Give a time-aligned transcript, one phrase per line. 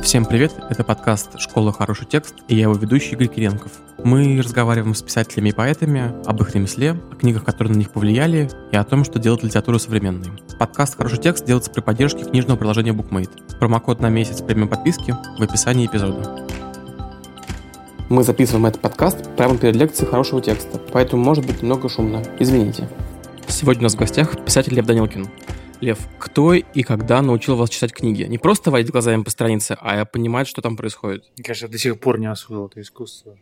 [0.00, 1.72] Всем привет, это подкаст «Школа.
[1.72, 3.72] Хороший текст» и я его ведущий Игорь Киренков.
[4.04, 8.50] Мы разговариваем с писателями и поэтами об их ремесле, о книгах, которые на них повлияли,
[8.72, 10.30] и о том, что делает литературу современной.
[10.58, 13.58] Подкаст «Хороший текст» делается при поддержке книжного приложения BookMate.
[13.58, 16.46] Промокод на месяц премиум подписки в описании эпизода.
[18.10, 22.22] Мы записываем этот подкаст прямо перед лекцией хорошего текста, поэтому может быть немного шумно.
[22.38, 22.88] Извините.
[23.48, 25.26] Сегодня у нас в гостях писатель Лев Данилкин.
[25.80, 28.22] Лев, кто и когда научил вас читать книги?
[28.22, 31.24] Не просто водить глазами по странице, а понимать, что там происходит.
[31.36, 33.36] Мне кажется, до сих пор не освоил это искусство.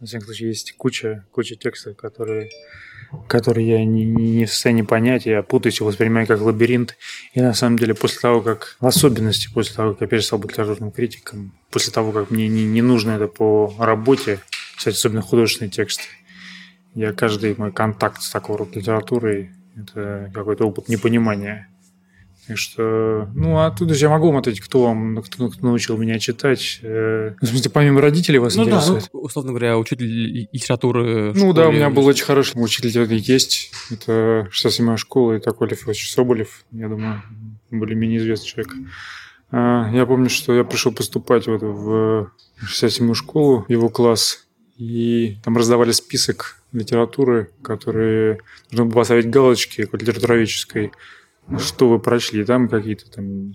[0.00, 2.48] На всяком случае, есть куча, куча текстов, которые,
[3.28, 6.96] которые я не, не в состоянии понять, я путаюсь и воспринимаю как лабиринт.
[7.34, 10.52] И на самом деле после того, как, в особенности после того, как я перестал быть
[10.52, 14.40] литературным критиком, после того, как мне не, не нужно это по работе,
[14.76, 16.04] кстати, особенно художественные тексты,
[16.94, 21.68] я каждый мой контакт с такого рода литературой– это какой-то опыт непонимания
[22.46, 26.80] так что, ну, а оттуда я могу мотать, кто вам, кто, кто научил меня читать.
[26.82, 29.04] Э, в смысле, помимо родителей вас ну, интересует?
[29.04, 31.32] Да, ну, условно говоря, учитель литературы.
[31.34, 33.72] Ну да, у меня был очень хороший учитель литературы есть.
[33.90, 36.64] Это 67-я школа, это Коля Федорович Соболев.
[36.70, 37.22] Я думаю,
[37.70, 38.74] более-менее известный человек.
[39.50, 42.30] А, я помню, что я пришел поступать вот в
[42.62, 50.92] 67-ю школу, его класс, и там раздавали список литературы, которые нужно было поставить галочки литературоведческой
[51.58, 52.44] что вы прочли?
[52.44, 53.54] Там какие-то там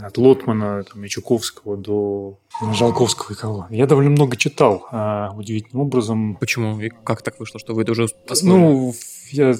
[0.00, 2.38] от Лотмана, там, и Чуковского до
[2.72, 3.66] Жалковского и кого.
[3.70, 6.36] Я довольно много читал, а, удивительным образом.
[6.36, 6.80] Почему?
[6.80, 8.56] И как так вышло, что вы это уже освоили?
[8.56, 8.94] Ну,
[9.30, 9.54] я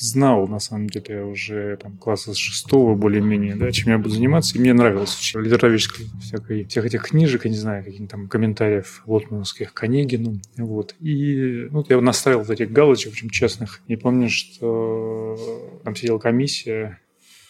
[0.00, 4.56] знал, на самом деле, уже там класса с шестого более-менее, да, чем я буду заниматься,
[4.56, 9.74] и мне нравилось литературоведческой всякой, всех этих книжек, я не знаю, каких-то там комментариев лотмановских
[9.74, 10.94] к Онегину, вот.
[11.00, 15.36] И ну, я наставил вот этих галочек, очень честных, и помню, что
[15.84, 17.00] там сидела комиссия,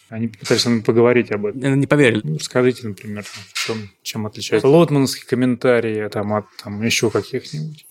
[0.08, 1.80] они пытались со мной поговорить об этом.
[1.80, 2.22] Не поверили.
[2.24, 7.86] Ну, скажите, например, в чем, чем отличается лотмановские комментарии там, от там, еще каких-нибудь.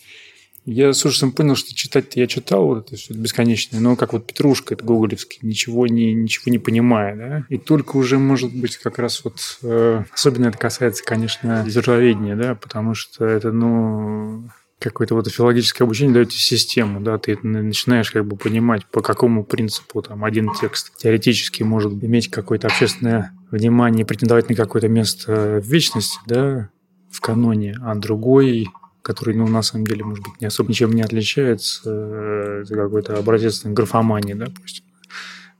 [0.69, 4.27] Я с ужасом понял, что читать я читал вот это все бесконечное, но как вот
[4.27, 8.99] Петрушка, это гоголевский, ничего не, ничего не понимая, да, и только уже, может быть, как
[8.99, 14.49] раз вот, э, особенно это касается, конечно, литературоведения, да, потому что это, ну,
[14.79, 20.01] какое-то вот филологическое обучение дает систему, да, ты начинаешь как бы понимать, по какому принципу
[20.01, 26.19] там один текст теоретически может иметь какое-то общественное внимание, претендовать на какое-то место в вечности,
[26.25, 26.69] да,
[27.09, 28.67] в каноне, а другой
[29.07, 33.63] который, ну, на самом деле, может быть, не особо ничем не отличается, это какой-то образец
[33.63, 34.83] графомании, да, допустим.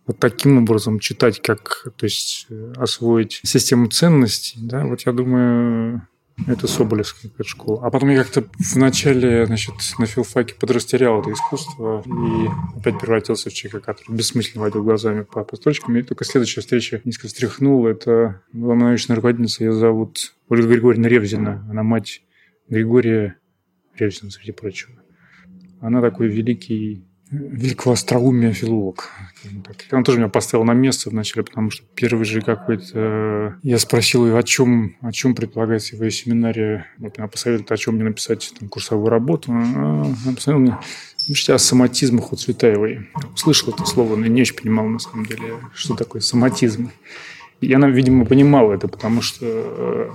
[0.05, 6.05] Вот таким образом читать, как, то есть, освоить систему ценностей, да, вот я думаю,
[6.45, 7.85] это Соболевская школа.
[7.85, 13.49] А потом я как-то в начале, значит, на филфаке подрастерял это искусство и опять превратился
[13.49, 15.97] в человека, который бессмысленно водил глазами по, по строчкам.
[15.97, 17.89] И только следующая встреча несколько встряхнула.
[17.89, 21.65] Это была моя научная руководительница, ее зовут Ольга Григорьевна Ревзина.
[21.69, 22.21] Она мать
[22.69, 23.37] Григория
[23.95, 24.93] Ревзина, среди прочего.
[25.81, 29.09] Она такой великий великого остроумия филолог.
[29.91, 33.57] Он тоже меня поставил на место вначале, потому что первый же какой-то...
[33.63, 36.85] Я спросил ее, о чем, о чем предполагается в ее семинаре.
[36.97, 39.51] Вот она посоветовала, о чем мне написать там, курсовую работу.
[39.51, 40.77] Она посоветовала мне
[41.27, 43.09] Пишите о соматизмах у Цветаевой.
[43.35, 46.89] Слышал это слово, но не очень понимал, на самом деле, что такое соматизм.
[47.59, 50.09] И она, видимо, понимала это, потому что э,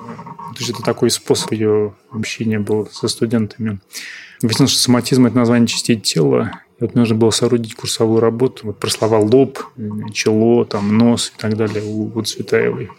[0.55, 3.81] то есть это такой способ ее общения был со студентами.
[4.41, 8.91] Выяснилось, что соматизм– это название частей тела, вот нужно было соорудить курсовую работу вот про
[8.91, 9.61] слова лоб,
[10.13, 12.91] чело, там, нос и так далее у, у Цветаевой.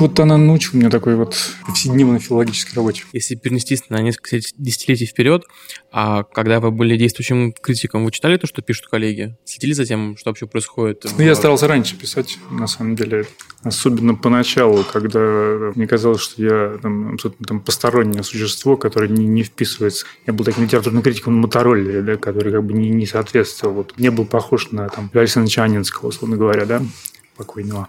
[0.00, 3.02] Вот она научила меня такой вот повседневной филологической работе.
[3.12, 5.44] Если перенестись на несколько десятилетий вперед,
[5.92, 9.36] а когда вы были действующим критиком, вы читали то, что пишут коллеги?
[9.44, 11.04] Следили за тем, что вообще происходит?
[11.18, 13.26] Ну, я старался раньше писать, на самом деле.
[13.62, 20.06] Особенно поначалу, когда мне казалось, что я там, там постороннее существо, которое не, не вписывается.
[20.26, 23.74] Я был таким литературным критиком на да, который как бы не, не соответствовал.
[23.74, 26.82] Вот, не был похож на там, Александра Анинского, условно говоря, да,
[27.36, 27.88] покойного.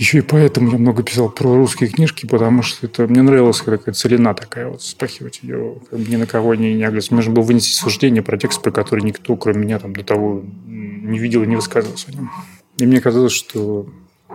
[0.00, 3.92] Еще и поэтому я много писал про русские книжки, потому что это мне нравилась такая
[3.92, 7.12] целина такая, вот спахивать ее, как бы ни на кого не, не оглядываться.
[7.12, 10.42] Мне нужно было вынести суждение про текст, про который никто, кроме меня, там, до того
[10.66, 12.30] не видел и не высказывался о нем.
[12.78, 13.90] И мне казалось, что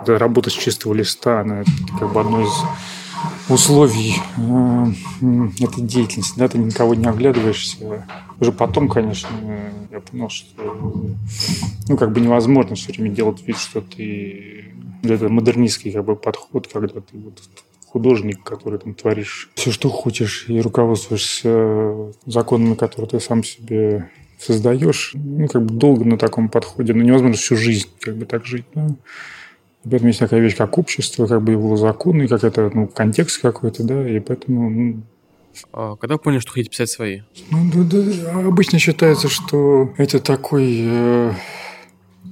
[0.05, 1.63] да, работа с чистого листа, она
[1.99, 2.53] как бы одно из
[3.49, 4.85] условий э,
[5.61, 6.37] этой деятельности.
[6.37, 8.05] Да, ты никого не оглядываешься.
[8.39, 9.29] Уже потом, конечно,
[9.89, 11.15] я понял, что
[11.87, 14.54] ну, как бы невозможно все время делать вид, что ты
[15.13, 17.41] это модернистский как бы подход, когда ты вот
[17.87, 25.11] художник, который там творишь все, что хочешь, и руководствуешься законами, которые ты сам себе создаешь,
[25.13, 28.65] ну, как бы долго на таком подходе, но невозможно всю жизнь как бы так жить.
[28.73, 28.87] Да?
[29.85, 33.41] И поэтому есть такая вещь, как общество, как бы его законы, как это, ну, контекст
[33.41, 35.03] какой-то, да, и поэтому, ну,
[35.71, 37.21] а когда вы поняли, что хотите писать свои?
[37.49, 41.31] Ну, да, да, обычно считается, что это такой э,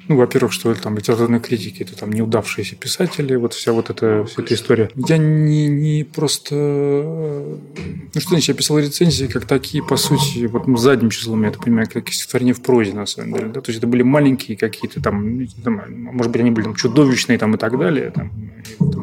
[0.07, 4.41] ну, во-первых, что там литературные критики, это там неудавшиеся писатели, вот вся вот эта, вся
[4.41, 4.89] эта история.
[4.95, 6.55] Я не, не просто...
[6.55, 11.49] Ну, что значит, я писал рецензии как такие, по сути, вот ну, задним числом я
[11.49, 13.47] это понимаю, как стихотворения в прозе, на самом деле.
[13.47, 13.61] Да?
[13.61, 17.55] То есть это были маленькие какие-то там, там, может быть, они были там чудовищные там
[17.55, 18.31] и так далее, там,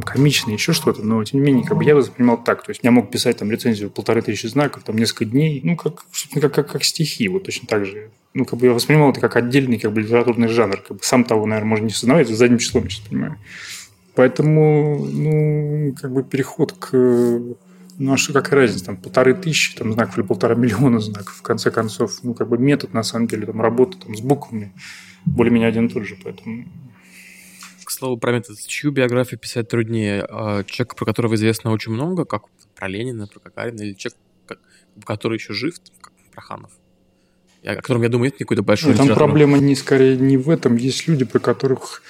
[0.00, 2.62] там комичные, еще что-то, но тем не менее, как бы я воспринимал так.
[2.64, 6.05] То есть я мог писать там рецензию полторы тысячи знаков, там несколько дней, ну, как,
[6.35, 9.37] как, как, как стихи, вот точно так же ну, как бы я воспринимал это как
[9.37, 10.76] отдельный как бы, литературный жанр.
[10.76, 13.37] Как бы, сам того, наверное, можно не осознавать, это задним числом я сейчас понимаю.
[14.14, 16.93] Поэтому, ну, как бы переход к...
[16.93, 21.43] Ну, а что, какая разница, там, полторы тысячи там, знаков или полтора миллиона знаков, в
[21.43, 24.73] конце концов, ну, как бы метод, на самом деле, там, работы там, с буквами
[25.26, 26.67] более-менее один и тот же, поэтому...
[28.00, 30.25] К слову, про метод, чью биографию писать труднее?
[30.26, 32.44] А, человека, про которого известно очень много, как
[32.75, 34.19] про Ленина, про Гагарина, или человек,
[35.05, 36.70] который еще жив, как Проханов?
[37.62, 40.76] о котором, я думаю, нет никакой большой ну, Там проблема не скорее не в этом.
[40.76, 42.02] Есть люди, про которых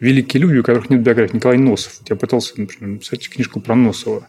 [0.00, 1.36] великие люди, у которых нет биографии.
[1.36, 2.00] Николай Носов.
[2.08, 4.26] Я пытался, например, написать книжку про Носова.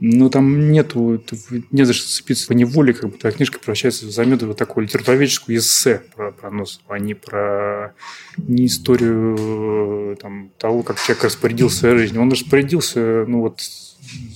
[0.00, 1.22] Но там нету,
[1.70, 4.84] не за что цепиться по неволе, как бы твоя книжка превращается в замету вот такую
[4.84, 7.94] литературоведческую эссе про, про Носова, а не про
[8.36, 12.22] не историю там, того, как человек распорядился своей жизнью.
[12.22, 13.60] Он распорядился, ну вот,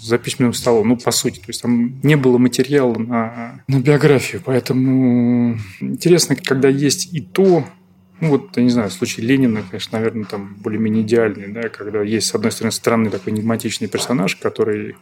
[0.03, 1.39] за письменным столом, ну, по сути.
[1.39, 7.65] То есть там не было материала на, на биографию, поэтому интересно, когда есть и то,
[8.21, 12.03] ну, вот, я не знаю, в случае Ленина, конечно, наверное, там более-менее идеальный, да, когда
[12.03, 14.97] есть, с одной стороны, странный такой энигматичный персонаж, который,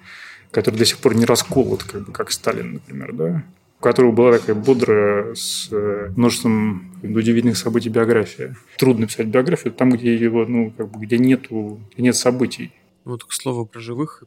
[0.51, 3.45] который до сих пор не расколот, как бы, как Сталин, например, да,
[3.79, 8.57] у которого была такая бодрая, с э, множеством удивительных событий биография.
[8.79, 12.73] Трудно писать биографию там, где его, ну, как бы, где нету, где нет событий.
[13.05, 14.25] Вот, к слову, про живых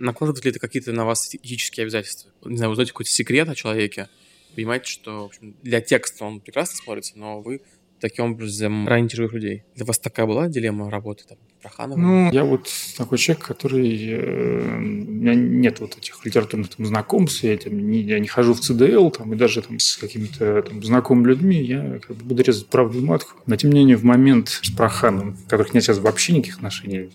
[0.00, 2.32] накладывает ли это какие-то на вас этические обязательства?
[2.44, 4.08] Не знаю, узнаете какой-то секрет о человеке,
[4.54, 7.60] понимаете, что общем, для текста он прекрасно смотрится, но вы
[8.00, 9.64] таким образом живых людей.
[9.74, 11.98] Для вас такая была дилемма работы там, Проханова?
[11.98, 14.12] Ну, я вот такой человек, который...
[14.12, 18.54] Э, у меня нет вот этих литературных там, знакомств, я, там, не, я не хожу
[18.54, 22.42] в ЦДЛ, там, и даже там, с какими-то там, знакомыми людьми я как бы, буду
[22.42, 23.32] резать правду и матку.
[23.46, 27.10] Но, тем не менее, в момент с Прохановым, в которых нет сейчас вообще никаких отношений,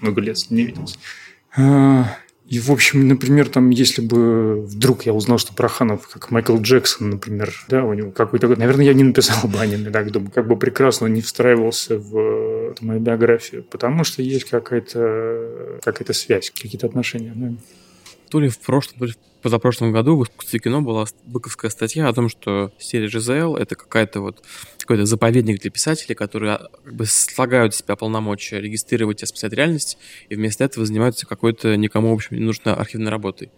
[0.00, 0.98] много лет не виделся,
[1.56, 2.16] а,
[2.46, 7.10] и, в общем, например, там, если бы вдруг я узнал, что Проханов, как Майкл Джексон,
[7.10, 8.48] например, да, у него какой-то...
[8.48, 12.18] Наверное, я не написал бы о нем так думаю, как бы прекрасно не встраивался в
[12.18, 17.32] э, мою биографию, потому что есть какая-то какая связь, какие-то отношения.
[17.34, 17.54] Да.
[18.34, 22.08] То ли в прошлом, то ли в позапрошлом году в искусстве кино была быковская статья
[22.08, 24.42] о том, что серия ЖЗЛ— это какая-то вот
[24.80, 29.52] какой-то заповедник для писателей, которые а, как бы слагают в себя полномочия регистрировать и спасать
[29.52, 29.98] реальность,
[30.30, 33.52] и вместо этого занимаются какой-то никому, в общем, не нужной архивной работой.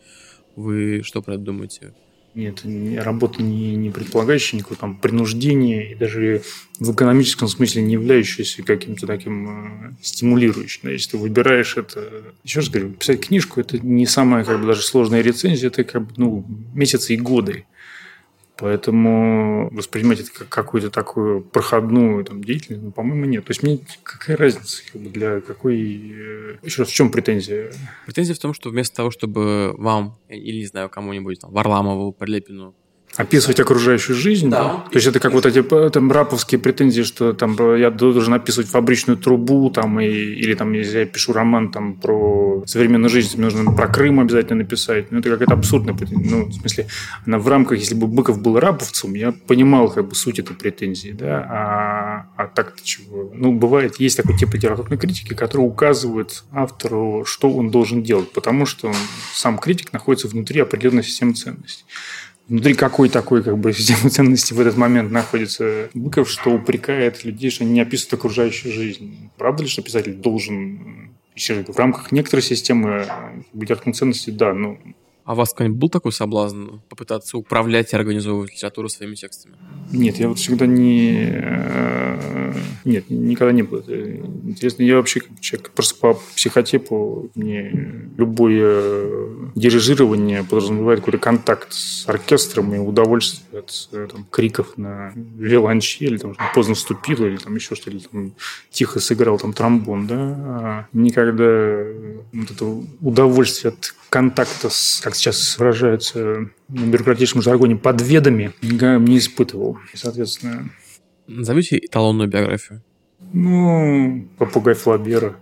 [0.57, 1.95] Вы что про это думаете?
[2.37, 2.65] Нет,
[3.03, 6.43] работа не, не предполагающая никакого там принуждения и даже
[6.79, 10.81] в экономическом смысле не являющаяся каким-то таким э, стимулирующим.
[10.83, 12.35] Да, если ты выбираешь это...
[12.45, 16.09] Еще раз говорю, писать книжку– это не самая как бы даже сложная рецензия, это как
[16.09, 17.65] бы ну, месяцы и годы.
[18.59, 23.45] Поэтому воспринимать это как какую-то такую проходную там, деятельность, ну, по-моему, нет.
[23.45, 25.77] То есть мне какая разница, как бы для какой...
[25.77, 27.71] Э, Еще раз, в чем претензия?
[28.07, 32.75] Претензия в том, что вместо того, чтобы вам, или, не знаю, кому-нибудь, там, Варламову, Подлепину,
[33.17, 34.63] Описывать окружающую жизнь, да.
[34.63, 34.71] да?
[34.91, 39.17] То есть это как вот эти там раповские претензии, что там я должен описывать фабричную
[39.17, 43.73] трубу, там, и, или там, если я пишу роман там про современную жизнь, мне нужно
[43.73, 45.11] про Крым обязательно написать.
[45.11, 46.31] Ну, это какая-то абсурдная претензия.
[46.31, 46.89] Ну, в смысле,
[47.27, 51.11] она в рамках, если бы Быков был раповцем, я понимал как бы суть этой претензии,
[51.11, 53.31] да, а, а так-то чего?
[53.35, 58.67] Ну, бывает, есть такой тип литературной критики, который указывает автору, что он должен делать, потому
[58.67, 58.95] что он,
[59.33, 61.85] сам критик находится внутри определенной системы ценностей
[62.49, 67.51] внутри какой такой как бы системы ценностей в этот момент находится Быков, что упрекает людей,
[67.51, 69.31] что они не описывают окружающую жизнь.
[69.37, 73.07] Правда ли, что писатель должен еще в рамках некоторой системы
[73.53, 74.79] литературной ценности, да, но
[75.27, 79.57] а у вас когда-нибудь был такой соблазн попытаться управлять и организовывать литературу своими текстами?
[79.91, 81.31] Нет, я вот всегда не...
[81.33, 82.55] Э,
[82.85, 83.81] нет, никогда не был.
[83.81, 92.09] Интересно, я вообще как человек просто по психотипу мне любое дирижирование подразумевает какой-то контакт с
[92.09, 97.75] оркестром и удовольствие от э, там, криков на виолончели, там, поздно вступил или там еще
[97.75, 98.33] что-то, или там,
[98.71, 100.17] тихо сыграл там тромбон, да.
[100.17, 101.83] А никогда
[102.33, 102.65] вот это
[103.01, 109.79] удовольствие от контакта с, как сейчас выражаются на бюрократическом жаргоне, подведами, не испытывал.
[109.93, 110.71] И, соответственно...
[111.27, 112.83] Назовите эталонную биографию.
[113.33, 115.41] Ну, попугай Флабера.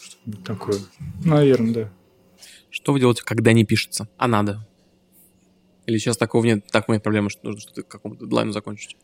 [0.00, 0.78] Что-нибудь такое.
[1.24, 1.92] Наверное, да.
[2.70, 4.66] Что вы делаете, когда не пишется, а надо?
[5.86, 8.96] Или сейчас такого нет, так нет проблемы, что нужно что-то к какому-то дедлайну закончить?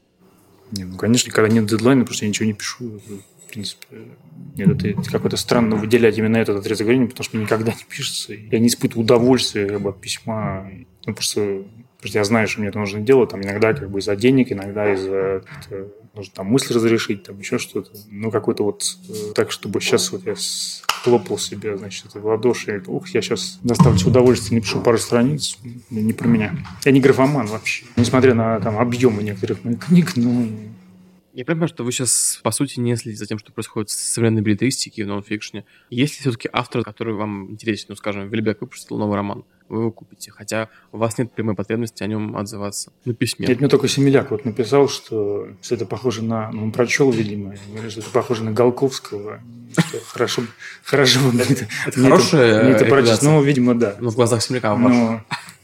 [0.71, 3.01] Не, ну, конечно, когда нет дедлайна, потому что я ничего не пишу.
[3.53, 3.87] Принципе,
[4.57, 8.33] нет, это какое-то странно выделять именно этот отрезок времени, потому что мне никогда не пишется.
[8.33, 10.71] Я не испытываю удовольствия как бы, от письма.
[11.05, 11.65] Ну, просто,
[12.01, 13.29] просто я знаю, что мне это нужно делать.
[13.29, 15.43] Там иногда как бы из-за денег, иногда из-за
[16.15, 17.91] нужно там мысль разрешить, там еще что-то.
[18.11, 20.35] Ну, какой-то вот э, так, чтобы сейчас вот я
[21.03, 22.83] хлопал себе, значит, в ладоши.
[22.87, 25.59] Ух, я сейчас доставлю удовольствие, напишу пару страниц.
[25.91, 26.55] Не про меня.
[26.85, 27.85] Я не графоман вообще.
[27.97, 30.47] Несмотря на там объемы некоторых моих книг, но
[31.35, 34.43] я понимаю, что вы сейчас, по сути, не следите за тем, что происходит в современной
[34.43, 35.65] билетристике в нонфикшне.
[35.91, 37.87] Есть ли все-таки автор, который вам интересен?
[37.89, 42.03] Ну, скажем, Вильбек выпустил новый роман, вы его купите, хотя у вас нет прямой потребности
[42.03, 43.47] о нем отзываться на письме.
[43.47, 46.51] Нет, мне только Семеляк вот написал, что, что это похоже на...
[46.53, 47.57] Ну, он прочел, видимо,
[47.89, 49.41] что это похоже на Голковского.
[50.09, 50.43] Хорошо,
[50.85, 51.21] хорошо.
[51.87, 53.23] Это хорошее это прочесть.
[53.23, 53.97] Ну, видимо, да.
[54.01, 55.23] Ну, в глазах Семеляка ваш.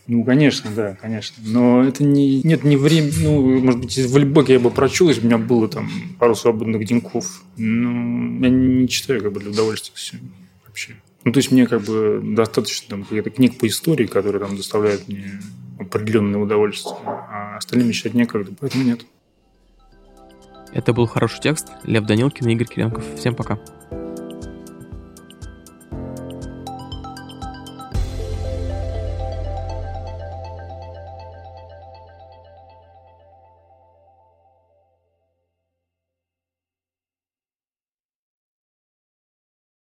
[0.09, 1.37] Ну, конечно, да, конечно.
[1.47, 2.43] Но это не...
[2.43, 3.13] Нет, не время...
[3.21, 6.35] Ну, может быть, в Альбеке я бы прочел, если бы у меня было там пару
[6.35, 7.43] свободных деньков.
[7.59, 10.17] Но я не читаю как бы для удовольствия все
[10.67, 10.95] вообще.
[11.25, 15.09] Ну, то есть мне как бы достаточно там каких-то книг по истории, которые там доставляют
[15.09, 15.41] мне
[15.79, 19.05] определенное удовольствие, а остальными читать некогда, поэтому нет.
[20.73, 21.69] Это был хороший текст.
[21.85, 23.05] Лев Данилкин и Игорь Кириенков.
[23.17, 23.59] Всем пока.